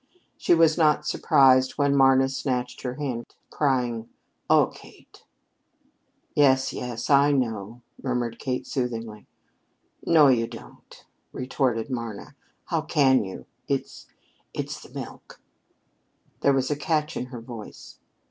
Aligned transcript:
She 0.35 0.55
was 0.55 0.79
not 0.79 1.05
surprised 1.05 1.73
when 1.73 1.95
Marna 1.95 2.27
snatched 2.27 2.81
her 2.81 2.95
hand, 2.95 3.35
crying: 3.51 4.09
"Oh, 4.49 4.65
Kate!" 4.73 5.23
"Yes, 6.33 6.73
yes, 6.73 7.11
I 7.11 7.31
know," 7.31 7.83
murmured 8.01 8.39
Kate 8.39 8.65
soothingly. 8.65 9.27
"No, 10.03 10.27
you 10.27 10.47
don't," 10.47 11.05
retorted 11.31 11.91
Marna. 11.91 12.33
"How 12.65 12.81
can 12.81 13.23
you? 13.23 13.45
It's 13.67 14.07
it's 14.55 14.81
the 14.81 14.89
milk." 14.91 15.39
There 16.39 16.51
was 16.53 16.71
a 16.71 16.75
catch 16.75 17.15
in 17.15 17.27
her 17.27 17.39
voice. 17.39 17.99